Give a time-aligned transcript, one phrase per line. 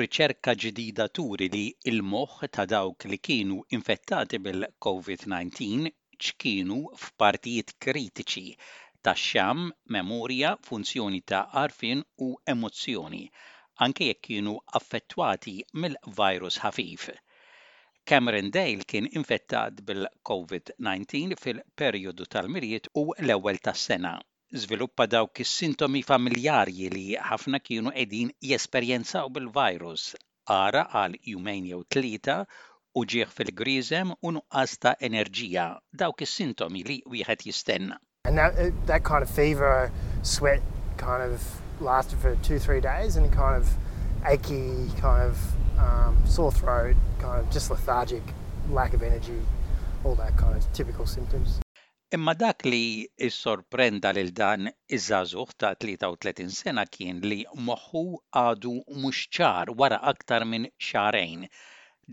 [0.00, 5.92] riċerka ġdida turi li il-moħħ ta' dawk li kienu infettati bil-COVID-19
[6.28, 8.56] ċkienu f'partijiet kritiċi
[9.08, 9.62] ta' xam,
[9.96, 13.22] memorja, funzjoni ta' arfin u emozzjoni,
[13.86, 17.06] anke jekk kienu affettwati mill-virus ħafif.
[18.10, 24.18] Cameron Dale kien infettat bil-COVID-19 fil-perjodu tal-miriet u l-ewwel tas-sena
[24.52, 30.10] żviluppa dawk is-sintomi familjarji li ħafna kienu qegħdin jesperjenzaw bil-virus
[30.54, 32.36] ara għal jumejn jew tlieta
[33.00, 35.64] u ġieħ fil-grizem u nuqqas ta' enerġija
[36.04, 37.96] dawk is-sintomi li wieħed jistenna.
[38.28, 38.54] And that,
[38.86, 39.90] that kind of fever,
[40.22, 40.62] sweat
[40.98, 41.40] kind of
[41.80, 43.68] lasted for two, three days and kind of
[44.24, 45.36] achy, kind of
[45.78, 48.22] um, sore throat, kind of just lethargic,
[48.70, 49.40] lack of energy,
[50.04, 51.60] all that kind of typical symptoms.
[52.14, 52.82] Imma dak li
[53.34, 58.02] sorprenda lil dan iż-żagħżugħ ta' 33 sena kien li moħħu
[58.40, 61.40] għadu mhux ċar wara aktar minn xarejn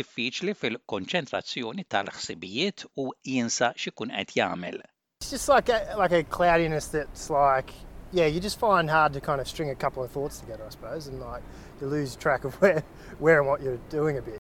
[0.00, 4.78] diffiċli fil-konċentrazzjoni tal-ħsibijiet u jinsa xikun qed jagħmel.
[5.22, 7.72] It's just like a, like a cloudiness that's like
[8.12, 10.70] yeah, you just find hard to kind of string a couple of thoughts together, I
[10.78, 11.42] suppose, and like
[11.80, 12.84] you lose track of where,
[13.18, 14.38] where and what you're doing a bit.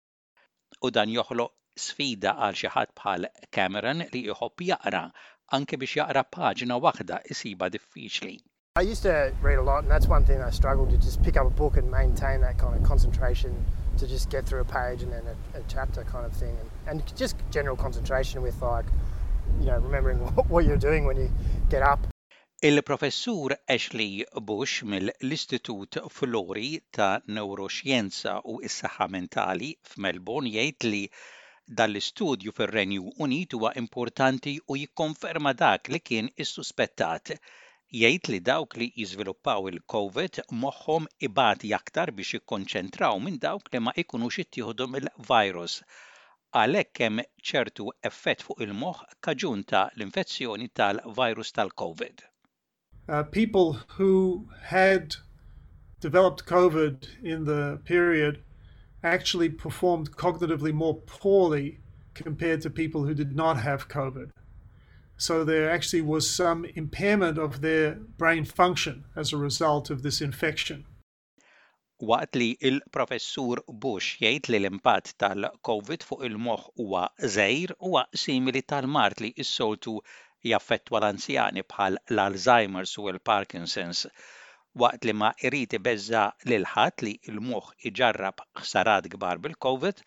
[0.86, 5.08] U dan joħlo sfida għal xi ħadd bħal Cameron li jħobb jaqra
[5.56, 8.34] anke biex jaqra paġna waħda isiba diffiċli.
[8.80, 9.12] I used to
[9.45, 11.78] read a lot, and that's one thing I struggled to just pick up a book
[11.78, 13.54] and maintain that kind of concentration
[13.98, 16.70] to just get through a page and then a, a chapter kind of thing, and,
[16.88, 18.86] and, just general concentration with like,
[19.59, 21.31] you know, remembering what, what you're doing when you
[21.72, 22.06] get up.
[22.61, 31.04] Il-professur Ashley Bush mill-Istitut Flori ta' Neuroscienza u is-Saħħa Mentali f'Melbourne jgħid li
[31.68, 37.32] dal istudju fir-Renju Unit huwa importanti u jikkonferma dak li kien suspettat.
[37.98, 43.94] jgħid li dawk li jiżviluppaw il-COVID moħħom ibat aktar biex jikkonċentraw minn dawk li ma
[44.04, 45.76] jkunux ittieħdu mill-virus
[46.61, 52.27] għalhekk hemm ċertu effett fuq il-moħħ kaġun ta' l-infezzjoni tal-virus tal-COVID.
[53.11, 55.16] Uh, people who had
[56.00, 58.44] developed COVID in the period
[59.14, 61.80] actually performed cognitively more poorly
[62.14, 64.30] compared to people who did not have COVID.
[65.18, 70.20] So there actually was some impairment of their brain function as a result of this
[70.22, 70.86] infection.
[72.10, 79.24] Waqt li il-professur Bush jgħid li l-impatt tal-COVID fuq il-moħħ huwa żgħir huwa simili tal-mart
[79.26, 79.95] li s-soltu
[80.52, 84.06] jaffettwa l-anzjani bħal l-Alzheimer's u l-Parkinson's
[84.76, 90.02] waqt li ma irid bezza lil ħat li l muħ iġarrab ħsarat gbar bil-COVID,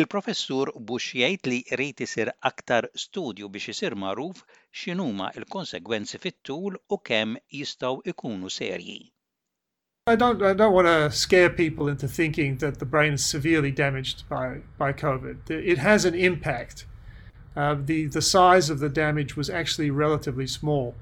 [0.00, 4.42] il-professur bux jgħid li irid isir aktar studju biex isir magħruf
[4.80, 8.98] x'inhuma il konsegwenzi fit-tul u kemm jistgħu ikunu serji.
[10.08, 13.70] I don't, I don't want to scare people into thinking that the brain is severely
[13.70, 15.50] damaged by, by COVID.
[15.50, 16.86] It has an impact.
[17.54, 20.94] Uh, the, the size of the damage was actually relatively small.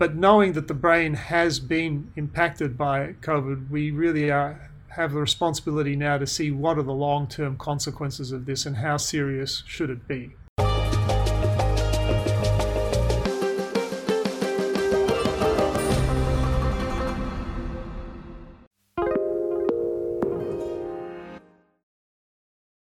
[0.00, 5.12] But knowing that the brain has been impacted by COVID, we really are, uh, have
[5.12, 8.96] the responsibility now to see what are the long term consequences of this and how
[8.96, 10.30] serious should it be.